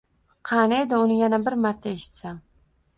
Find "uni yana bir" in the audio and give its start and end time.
1.03-1.59